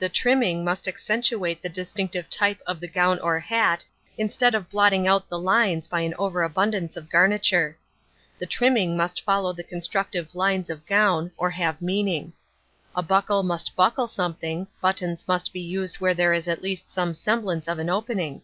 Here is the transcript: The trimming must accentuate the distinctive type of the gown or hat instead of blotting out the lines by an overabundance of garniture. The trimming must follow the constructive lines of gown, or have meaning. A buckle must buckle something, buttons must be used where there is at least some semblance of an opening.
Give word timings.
The 0.00 0.08
trimming 0.08 0.64
must 0.64 0.88
accentuate 0.88 1.62
the 1.62 1.68
distinctive 1.68 2.28
type 2.28 2.60
of 2.66 2.80
the 2.80 2.88
gown 2.88 3.20
or 3.20 3.38
hat 3.38 3.84
instead 4.18 4.56
of 4.56 4.68
blotting 4.68 5.06
out 5.06 5.28
the 5.28 5.38
lines 5.38 5.86
by 5.86 6.00
an 6.00 6.14
overabundance 6.18 6.96
of 6.96 7.08
garniture. 7.08 7.76
The 8.40 8.46
trimming 8.46 8.96
must 8.96 9.22
follow 9.22 9.52
the 9.52 9.62
constructive 9.62 10.34
lines 10.34 10.68
of 10.68 10.84
gown, 10.84 11.30
or 11.36 11.50
have 11.50 11.80
meaning. 11.80 12.32
A 12.96 13.02
buckle 13.04 13.44
must 13.44 13.76
buckle 13.76 14.08
something, 14.08 14.66
buttons 14.80 15.28
must 15.28 15.52
be 15.52 15.60
used 15.60 16.00
where 16.00 16.12
there 16.14 16.32
is 16.32 16.48
at 16.48 16.60
least 16.60 16.90
some 16.90 17.14
semblance 17.14 17.68
of 17.68 17.78
an 17.78 17.88
opening. 17.88 18.42